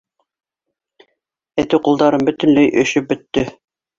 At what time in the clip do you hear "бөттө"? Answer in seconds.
3.13-3.45